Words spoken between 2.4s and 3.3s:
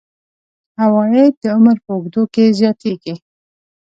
زیاتیږي.